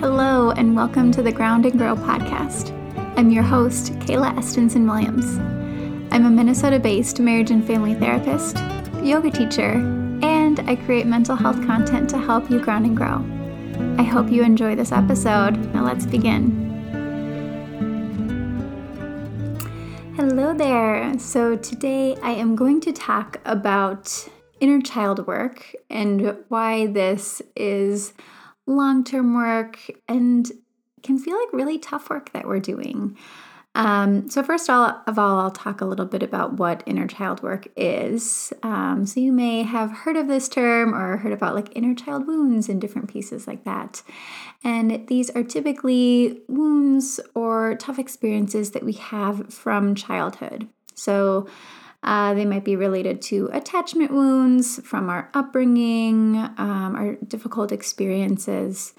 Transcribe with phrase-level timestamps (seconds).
[0.00, 2.76] Hello, and welcome to the Ground and Grow podcast.
[3.16, 5.38] I'm your host, Kayla Estenson Williams.
[6.12, 8.58] I'm a Minnesota based marriage and family therapist,
[9.02, 9.72] yoga teacher,
[10.22, 13.24] and I create mental health content to help you ground and grow.
[13.98, 15.56] I hope you enjoy this episode.
[15.72, 16.68] Now, let's begin.
[20.16, 21.18] Hello there.
[21.18, 24.28] So, today I am going to talk about
[24.60, 28.12] inner child work and why this is
[28.70, 30.50] long term work and
[31.02, 33.16] can feel like really tough work that we're doing.
[33.76, 37.68] Um, so, first of all, I'll talk a little bit about what inner child work
[37.76, 38.52] is.
[38.64, 42.26] Um, so, you may have heard of this term or heard about like inner child
[42.26, 44.02] wounds and different pieces like that.
[44.64, 50.68] And these are typically wounds or tough experiences that we have from childhood.
[50.96, 51.46] So,
[52.02, 58.94] uh, they might be related to attachment wounds from our upbringing, um, our difficult experiences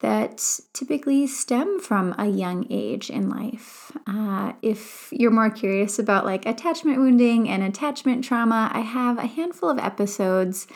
[0.00, 3.90] that typically stem from a young age in life.
[4.06, 9.26] Uh, if you're more curious about like attachment wounding and attachment trauma, I have a
[9.26, 10.66] handful of episodes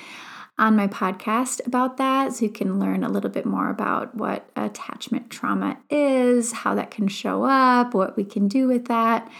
[0.58, 4.48] on my podcast about that so you can learn a little bit more about what
[4.56, 9.30] attachment trauma is, how that can show up, what we can do with that.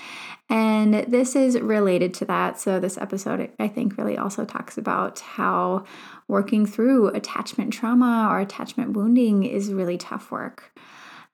[0.51, 2.59] And this is related to that.
[2.59, 5.85] So, this episode, I think, really also talks about how
[6.27, 10.73] working through attachment trauma or attachment wounding is really tough work.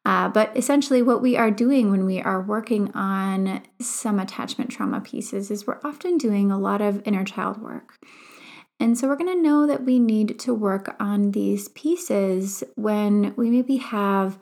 [0.05, 5.01] Uh, but essentially, what we are doing when we are working on some attachment trauma
[5.01, 7.95] pieces is we're often doing a lot of inner child work.
[8.80, 13.34] And so, we're going to know that we need to work on these pieces when
[13.36, 14.39] we maybe have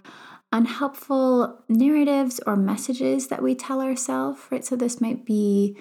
[0.52, 4.64] unhelpful narratives or messages that we tell ourselves, right?
[4.64, 5.76] So this might be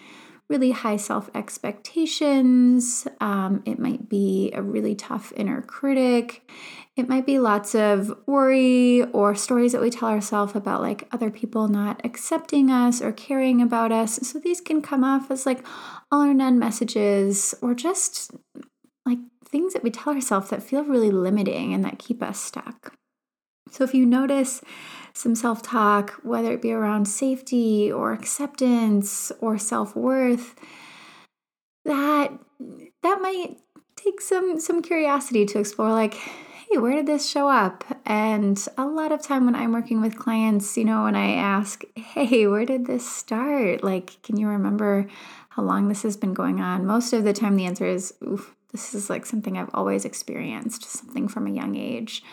[0.47, 3.07] really high self expectations.
[3.19, 6.49] Um, it might be a really tough inner critic.
[6.97, 11.31] It might be lots of worry or stories that we tell ourselves about like other
[11.31, 14.15] people not accepting us or caring about us.
[14.27, 15.65] So these can come off as like
[16.11, 18.31] all or none messages or just
[19.05, 22.93] like things that we tell ourselves that feel really limiting and that keep us stuck.
[23.71, 24.61] So if you notice
[25.13, 30.55] some self talk, whether it be around safety or acceptance or self worth,
[31.85, 32.37] that
[33.01, 33.57] that might
[33.95, 36.17] take some some curiosity to explore like
[36.71, 37.83] hey where did this show up?
[38.05, 41.83] And a lot of time when i'm working with clients you know when i ask
[41.95, 43.83] hey where did this start?
[43.83, 45.07] Like can you remember
[45.49, 46.85] how long this has been going on?
[46.85, 48.13] Most of the time the answer is
[48.71, 52.23] this is like something i've always experienced something from a young age.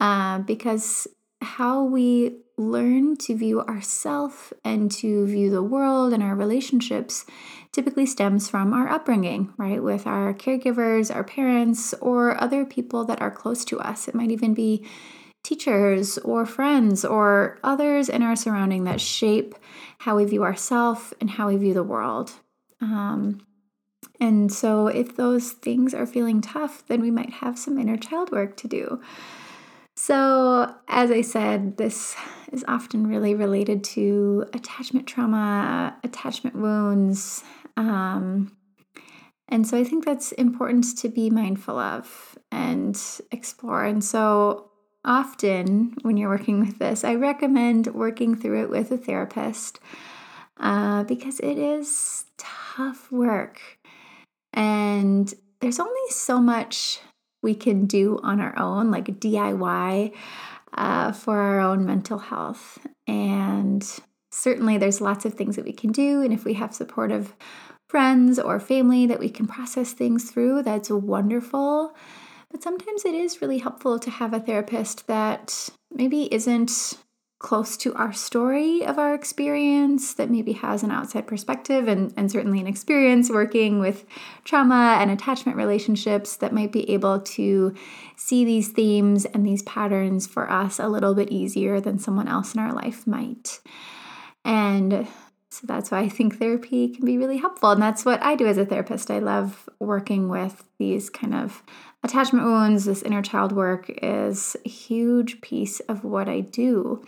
[0.00, 1.06] Uh, because
[1.46, 7.24] how we learn to view ourself and to view the world and our relationships
[7.72, 9.82] typically stems from our upbringing, right?
[9.82, 14.08] With our caregivers, our parents, or other people that are close to us.
[14.08, 14.86] It might even be
[15.44, 19.54] teachers or friends or others in our surrounding that shape
[19.98, 22.32] how we view ourselves and how we view the world.
[22.80, 23.46] Um,
[24.18, 28.32] and so, if those things are feeling tough, then we might have some inner child
[28.32, 29.00] work to do.
[29.96, 32.14] So, as I said, this
[32.52, 37.42] is often really related to attachment trauma, attachment wounds.
[37.78, 38.56] Um,
[39.48, 43.00] and so I think that's important to be mindful of and
[43.32, 43.84] explore.
[43.84, 44.70] And so,
[45.04, 49.80] often when you're working with this, I recommend working through it with a therapist
[50.58, 53.60] uh, because it is tough work.
[54.52, 57.00] And there's only so much
[57.46, 60.12] we can do on our own, like DIY,
[60.74, 62.78] uh, for our own mental health.
[63.06, 63.82] And
[64.30, 66.20] certainly, there's lots of things that we can do.
[66.20, 67.34] And if we have supportive
[67.88, 71.94] friends or family that we can process things through, that's wonderful.
[72.50, 76.98] But sometimes it is really helpful to have a therapist that maybe isn't
[77.38, 82.32] close to our story of our experience that maybe has an outside perspective and, and
[82.32, 84.06] certainly an experience working with
[84.44, 87.74] trauma and attachment relationships that might be able to
[88.16, 92.54] see these themes and these patterns for us a little bit easier than someone else
[92.54, 93.60] in our life might.
[94.44, 95.06] And
[95.50, 97.70] so that's why I think therapy can be really helpful.
[97.70, 99.10] And that's what I do as a therapist.
[99.10, 101.62] I love working with these kind of
[102.02, 107.04] attachment wounds, this inner child work is a huge piece of what I do.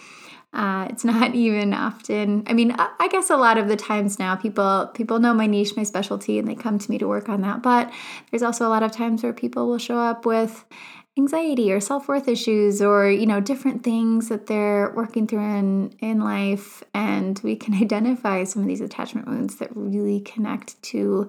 [0.52, 2.44] Uh, it's not even often.
[2.46, 5.76] I mean, I guess a lot of the times now, people people know my niche,
[5.76, 7.62] my specialty, and they come to me to work on that.
[7.62, 7.92] But
[8.30, 10.64] there's also a lot of times where people will show up with
[11.18, 16.20] anxiety or self-worth issues or you know different things that they're working through in in
[16.20, 21.28] life and we can identify some of these attachment wounds that really connect to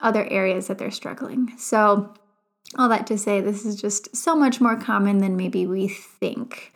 [0.00, 2.12] other areas that they're struggling so
[2.76, 6.72] all that to say, this is just so much more common than maybe we think.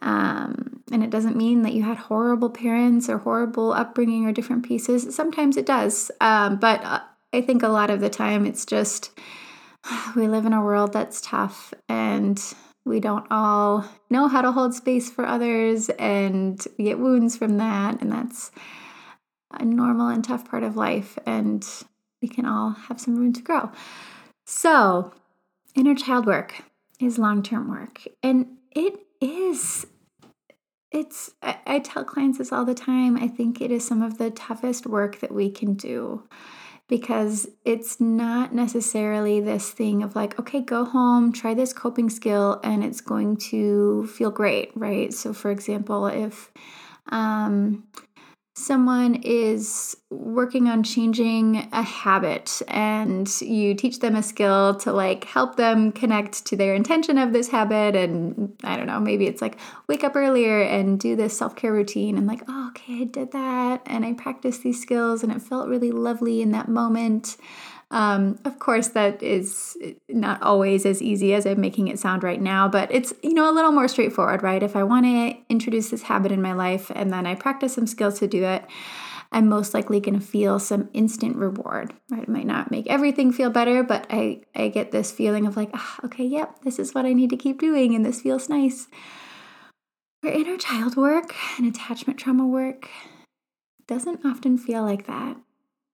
[0.00, 4.66] Um, and it doesn't mean that you had horrible parents or horrible upbringing or different
[4.66, 5.14] pieces.
[5.14, 6.10] Sometimes it does.
[6.20, 7.00] Um, but uh,
[7.32, 9.10] I think a lot of the time it's just
[10.16, 12.42] we live in a world that's tough and
[12.84, 17.58] we don't all know how to hold space for others and we get wounds from
[17.58, 18.00] that.
[18.00, 18.50] And that's
[19.52, 21.16] a normal and tough part of life.
[21.26, 21.64] And
[22.20, 23.70] we can all have some room to grow.
[24.54, 25.14] So,
[25.74, 26.64] inner child work
[27.00, 28.02] is long term work.
[28.22, 29.86] And it is
[30.90, 34.18] it's I, I, tell clients this all the time i think it is some of
[34.18, 36.28] the toughest work that we can do
[36.86, 42.60] because it's not necessarily this thing of like okay go home try this coping skill
[42.62, 46.50] and it's going to feel great right so for example if
[47.10, 47.84] um,
[48.54, 55.24] someone is working on changing a habit and you teach them a skill to like
[55.24, 59.40] help them connect to their intention of this habit and i don't know maybe it's
[59.40, 59.56] like
[59.88, 63.80] wake up earlier and do this self-care routine and like oh okay i did that
[63.86, 67.38] and i practiced these skills and it felt really lovely in that moment
[67.92, 69.76] um, of course, that is
[70.08, 73.50] not always as easy as I'm making it sound right now, but it's you know
[73.50, 74.62] a little more straightforward, right?
[74.62, 77.86] If I want to introduce this habit in my life and then I practice some
[77.86, 78.64] skills to do it,
[79.30, 81.92] I'm most likely going to feel some instant reward.
[82.10, 82.22] Right?
[82.22, 85.68] It might not make everything feel better, but I I get this feeling of like,
[85.74, 88.88] ah, okay, yep, this is what I need to keep doing, and this feels nice.
[90.24, 92.88] Our inner child work and attachment trauma work
[93.86, 95.36] doesn't often feel like that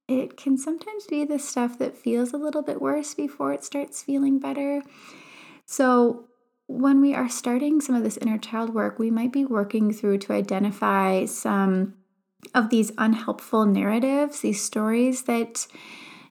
[0.09, 4.03] it can sometimes be the stuff that feels a little bit worse before it starts
[4.03, 4.83] feeling better.
[5.67, 6.25] So,
[6.67, 10.19] when we are starting some of this inner child work, we might be working through
[10.19, 11.95] to identify some
[12.55, 15.67] of these unhelpful narratives, these stories that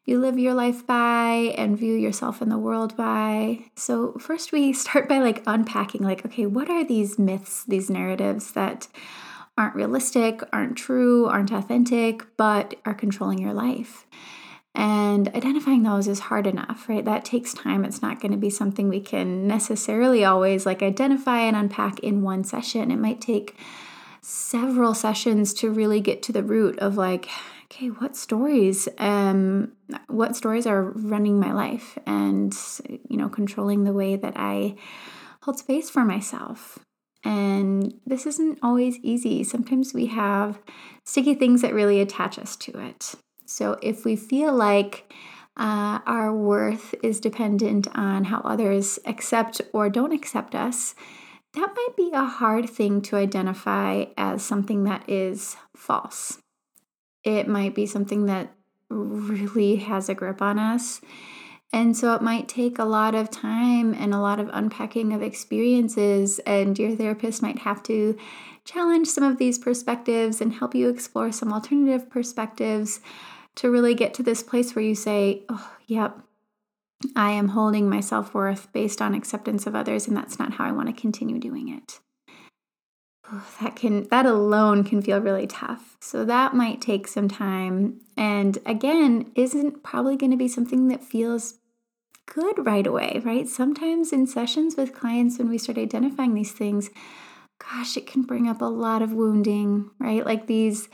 [0.06, 3.66] you live your life by and view yourself in the world by.
[3.76, 8.54] So, first, we start by like unpacking, like, okay, what are these myths, these narratives
[8.54, 8.88] that
[9.58, 14.06] aren't realistic, aren't true, aren't authentic, but are controlling your life.
[14.76, 17.04] And identifying those is hard enough, right?
[17.04, 17.84] That takes time.
[17.84, 22.22] It's not going to be something we can necessarily always like identify and unpack in
[22.22, 22.92] one session.
[22.92, 23.58] It might take
[24.22, 27.28] several sessions to really get to the root of like,
[27.66, 29.72] okay, what stories um
[30.08, 32.56] what stories are running my life and
[33.10, 34.76] you know, controlling the way that I
[35.42, 36.78] hold space for myself.
[37.24, 39.44] And this isn't always easy.
[39.44, 40.60] Sometimes we have
[41.04, 43.16] sticky things that really attach us to it.
[43.46, 45.12] So if we feel like
[45.56, 50.94] uh, our worth is dependent on how others accept or don't accept us,
[51.54, 56.38] that might be a hard thing to identify as something that is false.
[57.24, 58.54] It might be something that
[58.90, 61.02] really has a grip on us
[61.74, 65.22] and so it might take a lot of time and a lot of unpacking of
[65.22, 68.18] experiences, and your therapist might have to
[68.64, 73.00] challenge some of these perspectives and help you explore some alternative perspectives
[73.56, 76.20] to really get to this place where you say, Oh, yep,
[77.16, 80.66] I am holding my self worth based on acceptance of others, and that's not how
[80.66, 82.00] I want to continue doing it.
[83.62, 85.98] That can that alone can feel really tough.
[86.00, 91.04] So that might take some time and again isn't probably going to be something that
[91.04, 91.56] feels
[92.26, 93.48] good right away, right?
[93.48, 96.90] Sometimes in sessions with clients when we start identifying these things,
[97.60, 100.26] gosh, it can bring up a lot of wounding, right?
[100.26, 100.90] Like these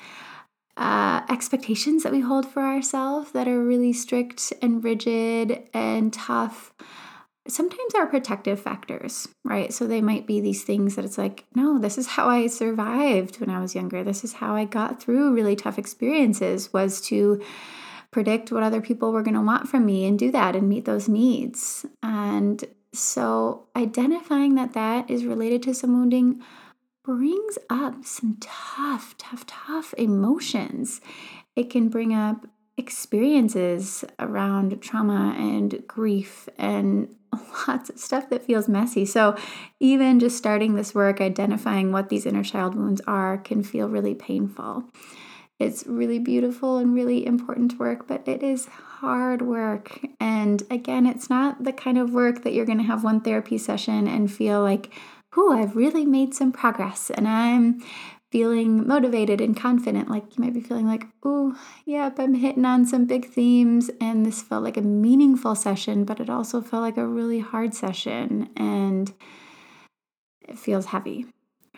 [0.78, 6.74] uh, expectations that we hold for ourselves that are really strict and rigid and tough
[7.48, 9.74] sometimes are protective factors, right?
[9.74, 13.40] So they might be these things that it's like, no, this is how I survived
[13.40, 14.04] when I was younger.
[14.04, 17.42] This is how I got through really tough experiences was to
[18.12, 20.86] predict what other people were going to want from me and do that and meet
[20.86, 21.86] those needs.
[22.02, 26.42] And so identifying that that is related to some wounding
[27.04, 31.02] brings up some tough, tough, tough emotions.
[31.56, 32.48] It can bring up
[32.78, 37.14] experiences around trauma and grief and
[37.68, 39.06] lots of stuff that feels messy.
[39.06, 39.36] So,
[39.80, 44.16] even just starting this work, identifying what these inner child wounds are, can feel really
[44.16, 44.86] painful.
[45.60, 50.00] It's really beautiful and really important work, but it is hard work.
[50.20, 53.58] And again, it's not the kind of work that you're going to have one therapy
[53.58, 54.92] session and feel like,
[55.38, 57.82] oh, I've really made some progress and I'm
[58.34, 60.10] feeling motivated and confident.
[60.10, 63.92] Like you might be feeling like, oh, yep, I'm hitting on some big themes.
[64.02, 67.76] And this felt like a meaningful session, but it also felt like a really hard
[67.76, 68.50] session.
[68.58, 69.14] And
[70.42, 71.28] it feels heavy.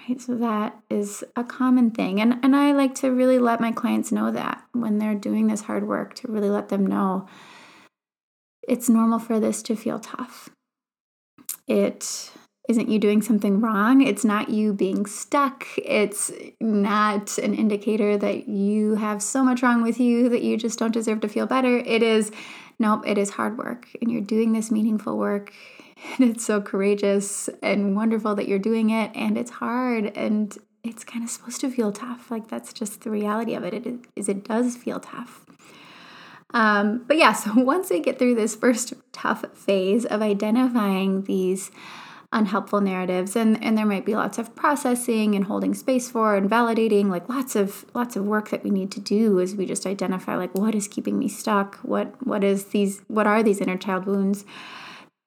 [0.07, 0.21] Right.
[0.21, 2.21] So that is a common thing.
[2.21, 5.61] And and I like to really let my clients know that when they're doing this
[5.61, 7.27] hard work, to really let them know
[8.65, 10.49] it's normal for this to feel tough.
[11.67, 12.31] It
[12.67, 14.01] isn't you doing something wrong.
[14.01, 15.65] It's not you being stuck.
[15.77, 20.79] It's not an indicator that you have so much wrong with you that you just
[20.79, 21.77] don't deserve to feel better.
[21.77, 22.31] It is,
[22.79, 23.87] nope, it is hard work.
[24.01, 25.53] And you're doing this meaningful work.
[26.17, 29.11] And it's so courageous and wonderful that you're doing it.
[29.15, 30.17] And it's hard.
[30.17, 32.29] And it's kind of supposed to feel tough.
[32.31, 33.73] Like that's just the reality of it.
[33.73, 35.45] It is it does feel tough.
[36.51, 41.71] Um, but yeah, so once we get through this first tough phase of identifying these
[42.35, 46.49] unhelpful narratives and and there might be lots of processing and holding space for and
[46.49, 49.85] validating like lots of lots of work that we need to do as we just
[49.87, 51.77] identify like what is keeping me stuck?
[51.77, 54.43] What what is these what are these inner child wounds?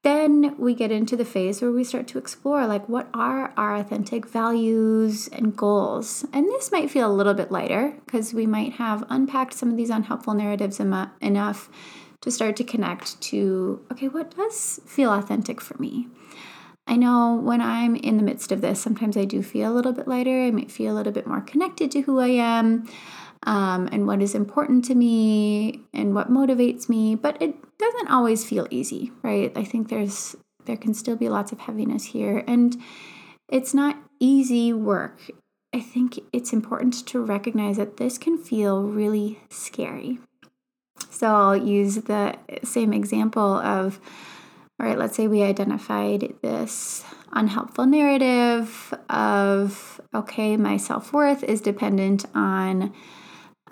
[0.05, 3.75] Then we get into the phase where we start to explore like what are our
[3.75, 6.27] authentic values and goals?
[6.33, 9.79] And this might feel a little bit lighter because we might have unpacked some of
[9.79, 11.71] these unhelpful narratives em- enough
[12.21, 16.09] to start to connect to okay what does feel authentic for me
[16.89, 19.93] I know when I'm in the midst of this, sometimes I do feel a little
[19.93, 20.43] bit lighter.
[20.43, 22.89] I might feel a little bit more connected to who I am
[23.43, 27.15] um, and what is important to me and what motivates me.
[27.15, 29.53] But it doesn't always feel easy, right?
[29.55, 32.77] I think there's there can still be lots of heaviness here, and
[33.51, 35.19] it's not easy work.
[35.75, 40.19] I think it's important to recognize that this can feel really scary.
[41.11, 44.01] So I'll use the same example of
[44.81, 51.61] all right, let's say we identified this unhelpful narrative of, okay, my self worth is
[51.61, 52.93] dependent on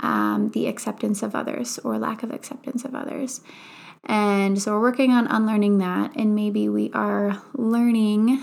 [0.01, 3.41] um, the acceptance of others or lack of acceptance of others.
[4.05, 8.43] And so we're working on unlearning that, and maybe we are learning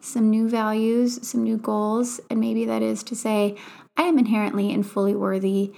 [0.00, 3.56] some new values, some new goals, and maybe that is to say,
[3.96, 5.72] I am inherently and fully worthy,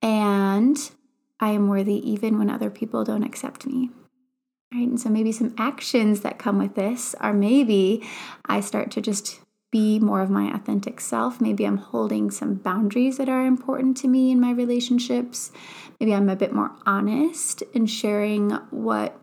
[0.00, 0.78] and
[1.40, 3.90] I am worthy even when other people don't accept me.
[4.72, 4.86] Right.
[4.86, 8.06] And so maybe some actions that come with this are maybe
[8.44, 11.40] I start to just be more of my authentic self.
[11.40, 15.52] Maybe I'm holding some boundaries that are important to me in my relationships.
[16.00, 19.18] Maybe I'm a bit more honest in sharing what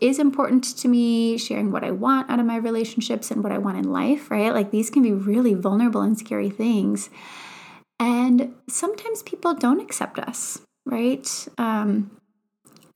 [0.00, 3.58] is important to me, sharing what I want out of my relationships and what I
[3.58, 4.52] want in life, right?
[4.52, 7.10] Like these can be really vulnerable and scary things.
[8.00, 11.48] And sometimes people don't accept us, right?
[11.58, 12.17] Um,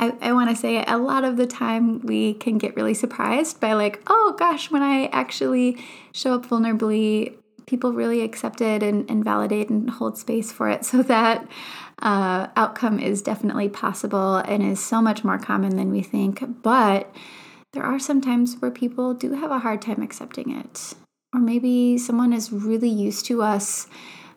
[0.03, 3.61] I, I want to say a lot of the time we can get really surprised
[3.61, 5.79] by, like, oh gosh, when I actually
[6.13, 10.85] show up vulnerably, people really accept it and, and validate and hold space for it.
[10.93, 11.47] So that
[12.01, 16.63] uh, outcome is definitely possible and is so much more common than we think.
[16.65, 17.15] But
[17.73, 20.95] there are some times where people do have a hard time accepting it.
[21.33, 23.87] Or maybe someone is really used to us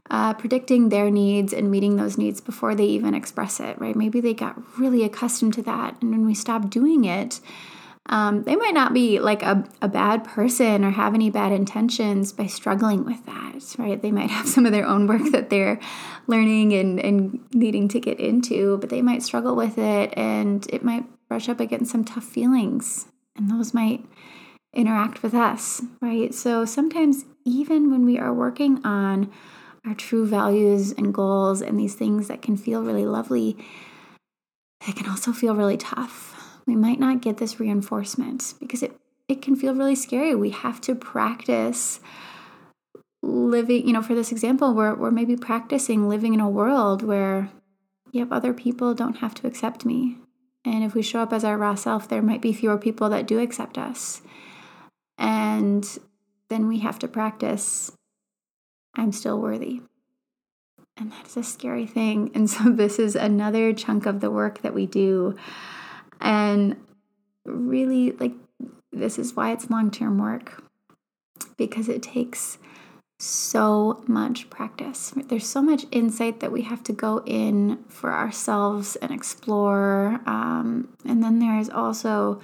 [0.09, 3.95] uh, predicting their needs and meeting those needs before they even express it, right?
[3.95, 6.01] Maybe they got really accustomed to that.
[6.01, 7.39] And when we stop doing it,
[8.07, 12.31] um, they might not be like a, a bad person or have any bad intentions
[12.31, 13.99] by struggling with that, right?
[13.99, 15.79] They might have some of their own work that they're
[16.27, 20.83] learning and, and needing to get into, but they might struggle with it and it
[20.83, 23.07] might brush up against some tough feelings.
[23.35, 24.05] And those might
[24.71, 26.33] interact with us, right?
[26.33, 29.31] So sometimes, even when we are working on
[29.85, 33.57] our true values and goals and these things that can feel really lovely,
[34.87, 36.59] it can also feel really tough.
[36.65, 40.33] We might not get this reinforcement because it, it can feel really scary.
[40.33, 41.99] We have to practice
[43.21, 47.49] living, you know, for this example, we're, we're maybe practicing living in a world where,
[48.11, 50.17] yep, other people don't have to accept me.
[50.63, 53.27] And if we show up as our raw self, there might be fewer people that
[53.27, 54.21] do accept us.
[55.17, 55.87] And
[56.49, 57.91] then we have to practice
[58.95, 59.81] I'm still worthy.
[60.97, 62.31] And that's a scary thing.
[62.35, 65.35] And so, this is another chunk of the work that we do.
[66.21, 66.77] And
[67.45, 68.33] really, like,
[68.91, 70.63] this is why it's long term work
[71.57, 72.57] because it takes
[73.19, 75.13] so much practice.
[75.15, 80.19] There's so much insight that we have to go in for ourselves and explore.
[80.25, 82.41] Um, and then there is also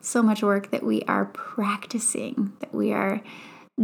[0.00, 3.20] so much work that we are practicing, that we are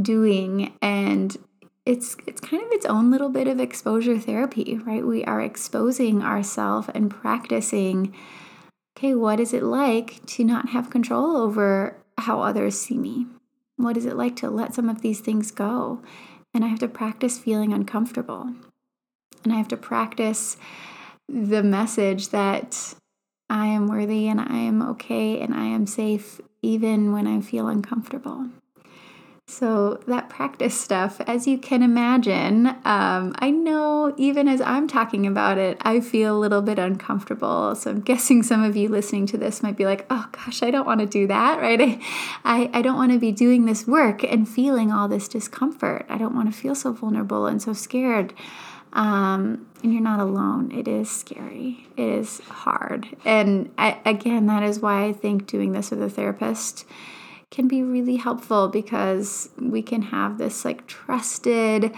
[0.00, 0.73] doing.
[0.81, 1.37] And
[1.85, 5.05] it's it's kind of its own little bit of exposure therapy, right?
[5.05, 8.15] We are exposing ourselves and practicing
[8.97, 13.27] okay, what is it like to not have control over how others see me?
[13.77, 16.03] What is it like to let some of these things go?
[16.55, 18.55] And I have to practice feeling uncomfortable.
[19.43, 20.57] And I have to practice
[21.29, 22.95] the message that
[23.49, 27.67] I am worthy and I am okay and I am safe even when I feel
[27.67, 28.51] uncomfortable.
[29.52, 35.26] So, that practice stuff, as you can imagine, um, I know even as I'm talking
[35.26, 37.76] about it, I feel a little bit uncomfortable.
[37.76, 40.71] So, I'm guessing some of you listening to this might be like, oh gosh, I
[40.71, 41.78] don't want to do that, right?
[41.78, 42.00] I,
[42.44, 46.06] I, I don't want to be doing this work and feeling all this discomfort.
[46.09, 48.32] I don't want to feel so vulnerable and so scared.
[48.94, 50.73] Um, and you're not alone.
[50.73, 51.88] It is scary.
[51.99, 53.06] It is hard.
[53.23, 56.87] And I, again, that is why I think doing this with a therapist
[57.52, 61.94] can be really helpful because we can have this like trusted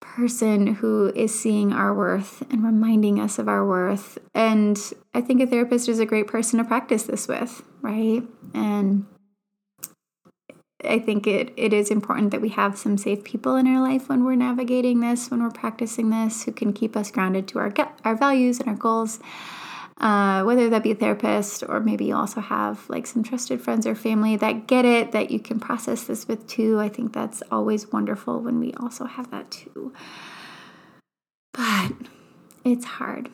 [0.00, 4.18] person who is seeing our worth and reminding us of our worth.
[4.32, 4.78] And
[5.12, 8.22] I think a therapist is a great person to practice this with, right?
[8.52, 9.06] And
[10.84, 14.08] I think it, it is important that we have some safe people in our life
[14.10, 17.72] when we're navigating this, when we're practicing this, who can keep us grounded to our
[18.04, 19.18] our values and our goals
[19.98, 23.86] uh, whether that be a therapist or maybe you also have like some trusted friends
[23.86, 26.80] or family that get it, that you can process this with too.
[26.80, 29.92] I think that's always wonderful when we also have that too.
[31.52, 31.92] But
[32.64, 33.30] it's hard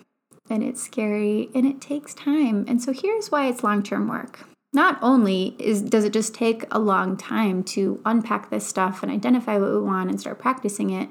[0.51, 2.67] and it's scary and it takes time.
[2.69, 4.47] And so here's why it's long term work.
[4.73, 9.11] Not only is does it just take a long time to unpack this stuff and
[9.11, 11.09] identify what we want and start practicing it,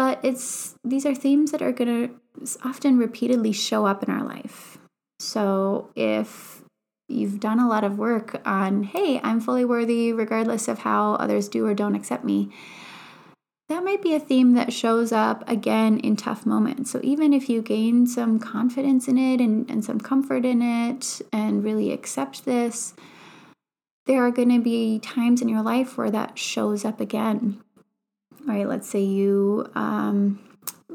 [0.00, 4.24] but it's these are themes that are going to often repeatedly show up in our
[4.24, 4.78] life.
[5.18, 6.62] So if
[7.10, 11.50] you've done a lot of work on, hey, I'm fully worthy regardless of how others
[11.50, 12.48] do or don't accept me,
[13.68, 16.90] that might be a theme that shows up again in tough moments.
[16.90, 21.20] So even if you gain some confidence in it and, and some comfort in it
[21.30, 22.94] and really accept this,
[24.06, 27.62] there are going to be times in your life where that shows up again
[28.46, 30.38] right let's say you um,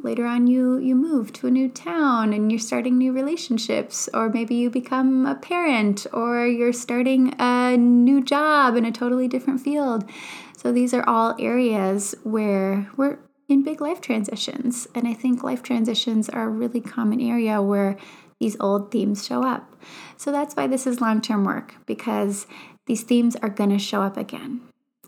[0.05, 4.29] later on you you move to a new town and you're starting new relationships or
[4.29, 9.61] maybe you become a parent or you're starting a new job in a totally different
[9.61, 10.07] field.
[10.55, 15.61] So these are all areas where we're in big life transitions and i think life
[15.61, 17.95] transitions are a really common area where
[18.39, 19.75] these old themes show up.
[20.17, 22.47] So that's why this is long-term work because
[22.85, 24.61] these themes are going to show up again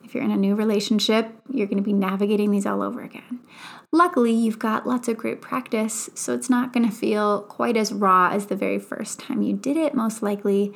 [0.07, 3.41] if you're in a new relationship, you're going to be navigating these all over again.
[3.91, 7.91] Luckily, you've got lots of great practice, so it's not going to feel quite as
[7.91, 10.73] raw as the very first time you did it, most likely.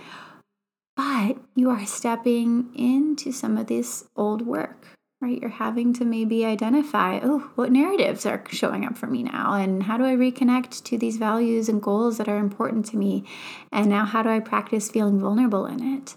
[0.97, 4.85] But you are stepping into some of this old work,
[5.21, 5.39] right?
[5.39, 9.53] You're having to maybe identify, oh, what narratives are showing up for me now?
[9.53, 13.23] And how do I reconnect to these values and goals that are important to me?
[13.71, 16.15] And now, how do I practice feeling vulnerable in it?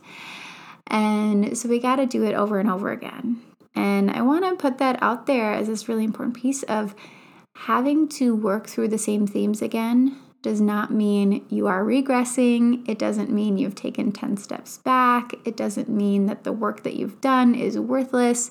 [0.86, 3.42] And so we got to do it over and over again.
[3.74, 6.94] And I want to put that out there as this really important piece of
[7.56, 12.86] having to work through the same themes again does not mean you are regressing.
[12.88, 15.32] It doesn't mean you've taken 10 steps back.
[15.44, 18.50] It doesn't mean that the work that you've done is worthless.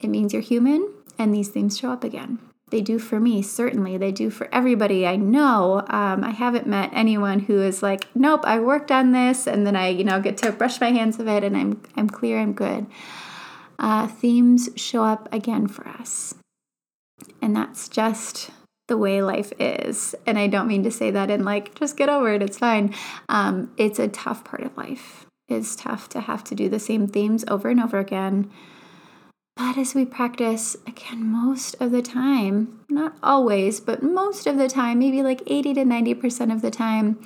[0.00, 2.40] It means you're human and these themes show up again.
[2.70, 3.96] They do for me, certainly.
[3.96, 5.84] They do for everybody I know.
[5.88, 9.74] Um, I haven't met anyone who is like, nope, I worked on this, and then
[9.74, 12.52] I, you know, get to brush my hands of it, and I'm, I'm clear, I'm
[12.52, 12.86] good.
[13.78, 16.34] Uh, themes show up again for us,
[17.42, 18.50] and that's just
[18.86, 20.14] the way life is.
[20.26, 22.94] And I don't mean to say that in like, just get over it, it's fine.
[23.28, 25.26] Um, it's a tough part of life.
[25.48, 28.50] It's tough to have to do the same themes over and over again
[29.56, 34.68] but as we practice, again, most of the time, not always, but most of the
[34.68, 37.20] time, maybe like 80 to 90% of the time,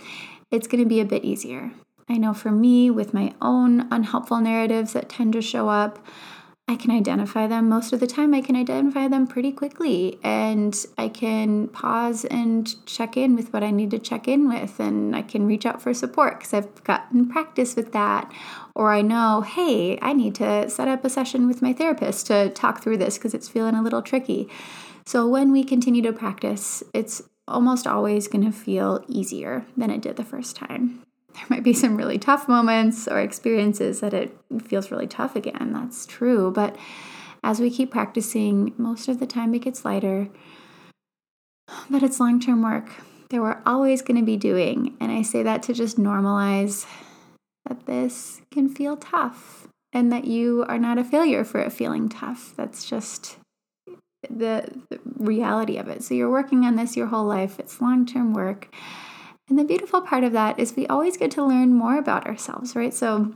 [0.50, 1.72] it's going to be a bit easier.
[2.08, 6.04] I know for me, with my own unhelpful narratives that tend to show up,
[6.66, 7.68] I can identify them.
[7.68, 12.74] Most of the time, I can identify them pretty quickly and I can pause and
[12.86, 14.80] check in with what I need to check in with.
[14.80, 18.32] And I can reach out for support because I've gotten practice with that.
[18.74, 22.48] Or I know, hey, I need to set up a session with my therapist to
[22.50, 24.48] talk through this because it's feeling a little tricky.
[25.04, 30.00] So when we continue to practice, it's almost always going to feel easier than it
[30.00, 34.36] did the first time there might be some really tough moments or experiences that it
[34.62, 35.72] feels really tough again.
[35.72, 36.50] That's true.
[36.50, 36.76] But
[37.42, 40.28] as we keep practicing, most of the time it gets lighter.
[41.90, 42.88] But it's long term work
[43.30, 44.96] that we're always going to be doing.
[45.00, 46.86] And I say that to just normalize
[47.66, 52.08] that this can feel tough and that you are not a failure for it feeling
[52.08, 52.52] tough.
[52.56, 53.38] That's just
[54.30, 56.02] the, the reality of it.
[56.04, 58.68] So you're working on this your whole life, it's long term work.
[59.48, 62.74] And the beautiful part of that is we always get to learn more about ourselves,
[62.74, 62.94] right?
[62.94, 63.34] So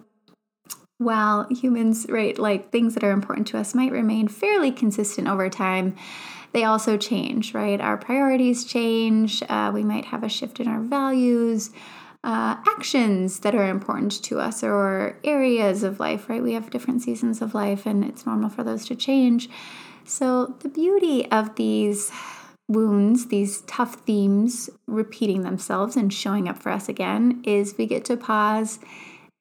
[0.96, 5.48] while humans, right, like things that are important to us might remain fairly consistent over
[5.48, 5.94] time,
[6.52, 7.80] they also change, right?
[7.80, 9.42] Our priorities change.
[9.48, 11.70] Uh, we might have a shift in our values.
[12.24, 16.42] uh, actions that are important to us or areas of life, right?
[16.42, 19.48] We have different seasons of life and it's normal for those to change.
[20.04, 22.10] So, the beauty of these
[22.68, 28.04] wounds, these tough themes repeating themselves and showing up for us again, is we get
[28.06, 28.78] to pause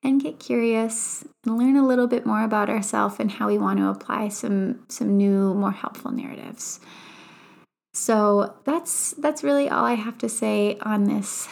[0.04, 3.80] and get curious and learn a little bit more about ourselves and how we want
[3.80, 6.80] to apply some some new, more helpful narratives.
[7.94, 11.48] So that's that's really all I have to say on this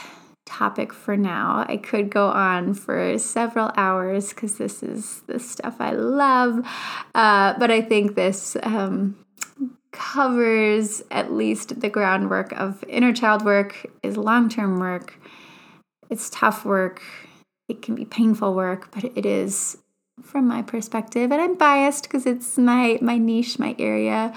[0.46, 1.66] topic for now.
[1.68, 6.66] I could go on for several hours because this is the stuff I love,
[7.16, 9.18] uh, but I think this um,
[9.96, 15.20] covers at least the groundwork of inner child work is long term work.
[16.10, 17.02] It's tough work.
[17.68, 19.78] It can be painful work, but it is
[20.22, 24.34] from my perspective, and I'm biased because it's my my niche, my area.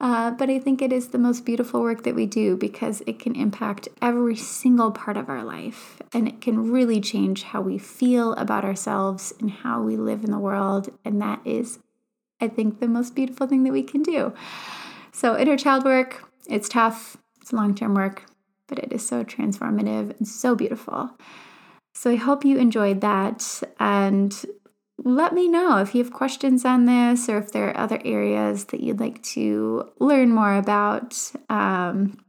[0.00, 3.18] Uh, but I think it is the most beautiful work that we do because it
[3.18, 7.78] can impact every single part of our life and it can really change how we
[7.78, 10.88] feel about ourselves and how we live in the world.
[11.04, 11.80] And that is,
[12.40, 14.32] I think, the most beautiful thing that we can do.
[15.18, 18.26] So, inner child work, it's tough, it's long term work,
[18.68, 21.10] but it is so transformative and so beautiful.
[21.92, 23.64] So, I hope you enjoyed that.
[23.80, 24.32] And
[25.02, 28.66] let me know if you have questions on this or if there are other areas
[28.66, 31.20] that you'd like to learn more about.
[31.50, 32.20] Um,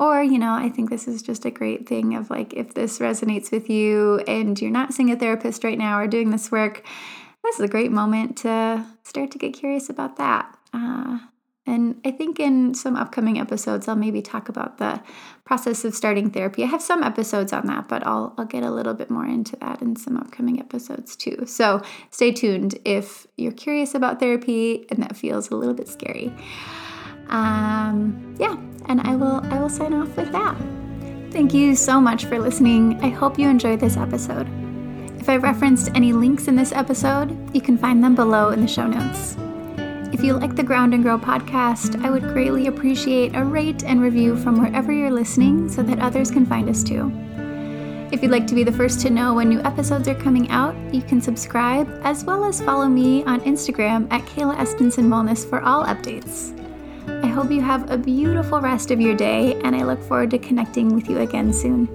[0.00, 2.98] or, you know, I think this is just a great thing of like if this
[2.98, 6.82] resonates with you and you're not seeing a therapist right now or doing this work,
[7.44, 10.56] this is a great moment to start to get curious about that.
[10.72, 11.18] Uh,
[11.66, 15.02] and I think in some upcoming episodes, I'll maybe talk about the
[15.44, 16.62] process of starting therapy.
[16.62, 19.56] I have some episodes on that, but I'll, I'll get a little bit more into
[19.56, 21.44] that in some upcoming episodes too.
[21.46, 26.32] So stay tuned if you're curious about therapy and that feels a little bit scary.
[27.28, 30.56] Um, yeah, and I will I will sign off with that.
[31.32, 33.00] Thank you so much for listening.
[33.02, 34.48] I hope you enjoyed this episode.
[35.18, 38.68] If I referenced any links in this episode, you can find them below in the
[38.68, 39.36] show notes.
[40.16, 44.00] If you like the Ground and Grow podcast, I would greatly appreciate a rate and
[44.00, 47.12] review from wherever you're listening so that others can find us too.
[48.10, 50.74] If you'd like to be the first to know when new episodes are coming out,
[50.90, 55.60] you can subscribe as well as follow me on Instagram at Kayla Estenson Wellness for
[55.60, 56.58] all updates.
[57.22, 60.38] I hope you have a beautiful rest of your day, and I look forward to
[60.38, 61.90] connecting with you again soon.